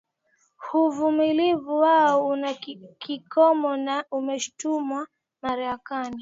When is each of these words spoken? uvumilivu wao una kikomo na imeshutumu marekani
uvumilivu 0.81 1.73
wao 1.83 2.27
una 2.27 2.53
kikomo 2.99 3.77
na 3.77 3.95
imeshutumu 4.17 5.07
marekani 5.41 6.19